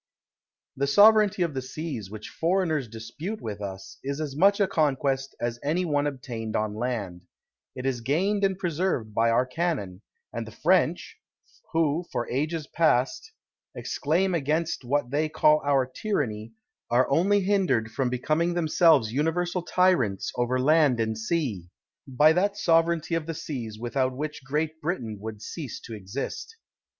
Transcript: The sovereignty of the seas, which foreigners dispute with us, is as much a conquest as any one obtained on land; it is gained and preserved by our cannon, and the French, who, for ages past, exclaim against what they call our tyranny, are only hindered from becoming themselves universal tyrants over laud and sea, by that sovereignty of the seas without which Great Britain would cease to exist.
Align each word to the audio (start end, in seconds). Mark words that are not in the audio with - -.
The 0.75 0.87
sovereignty 0.87 1.43
of 1.43 1.53
the 1.53 1.61
seas, 1.61 2.09
which 2.09 2.29
foreigners 2.29 2.87
dispute 2.87 3.39
with 3.39 3.61
us, 3.61 3.99
is 4.03 4.19
as 4.19 4.35
much 4.35 4.59
a 4.59 4.65
conquest 4.67 5.35
as 5.39 5.59
any 5.63 5.85
one 5.85 6.07
obtained 6.07 6.55
on 6.55 6.73
land; 6.73 7.21
it 7.75 7.85
is 7.85 8.01
gained 8.01 8.43
and 8.43 8.57
preserved 8.57 9.13
by 9.13 9.29
our 9.29 9.45
cannon, 9.45 10.01
and 10.33 10.47
the 10.47 10.51
French, 10.51 11.17
who, 11.71 12.03
for 12.11 12.27
ages 12.31 12.65
past, 12.65 13.31
exclaim 13.75 14.33
against 14.33 14.83
what 14.83 15.11
they 15.11 15.29
call 15.29 15.61
our 15.63 15.85
tyranny, 15.85 16.53
are 16.89 17.07
only 17.11 17.41
hindered 17.41 17.91
from 17.91 18.09
becoming 18.09 18.55
themselves 18.55 19.13
universal 19.13 19.61
tyrants 19.61 20.31
over 20.35 20.57
laud 20.59 20.99
and 20.99 21.15
sea, 21.19 21.67
by 22.07 22.33
that 22.33 22.57
sovereignty 22.57 23.13
of 23.13 23.27
the 23.27 23.35
seas 23.35 23.77
without 23.77 24.17
which 24.17 24.43
Great 24.43 24.81
Britain 24.81 25.19
would 25.21 25.43
cease 25.43 25.79
to 25.79 25.93
exist. 25.93 26.55